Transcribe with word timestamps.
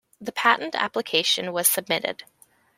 The 0.19 0.31
patent 0.31 0.73
application 0.73 1.53
was 1.53 1.67
submitted. 1.67 2.23